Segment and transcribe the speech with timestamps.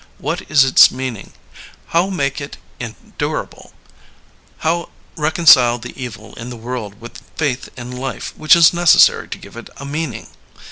[0.17, 1.31] What is its meaning?
[1.89, 3.75] How make it en durable T
[4.61, 9.37] How reconcile the evil in the world with faith in life, which is necessary to
[9.37, 10.25] give it a meaning?